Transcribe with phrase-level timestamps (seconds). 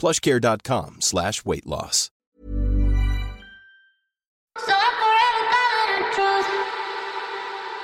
[0.00, 2.10] plushcare.com slash weight loss.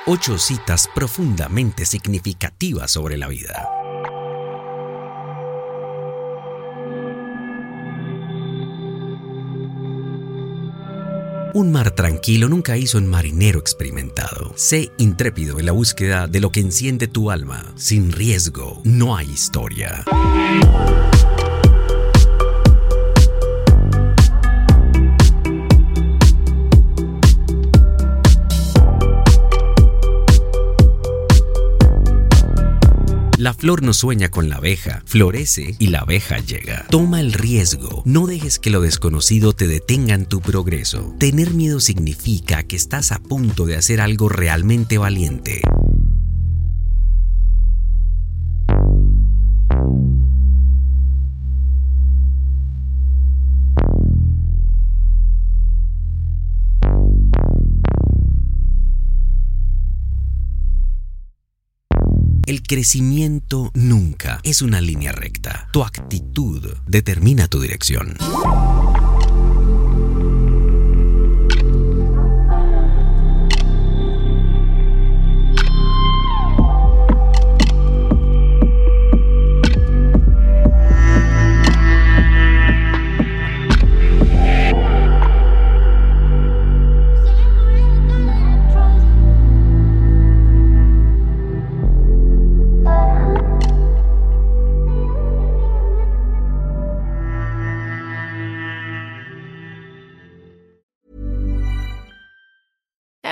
[0.09, 3.69] Ocho citas profundamente significativas sobre la vida.
[11.55, 14.53] Un mar tranquilo nunca hizo un marinero experimentado.
[14.55, 17.65] Sé intrépido en la búsqueda de lo que enciende tu alma.
[17.77, 20.05] Sin riesgo, no hay historia.
[33.47, 36.85] La flor no sueña con la abeja, florece y la abeja llega.
[36.91, 41.15] Toma el riesgo, no dejes que lo desconocido te detenga en tu progreso.
[41.21, 45.63] Tener miedo significa que estás a punto de hacer algo realmente valiente.
[62.47, 65.69] El crecimiento nunca es una línea recta.
[65.73, 68.17] Tu actitud determina tu dirección.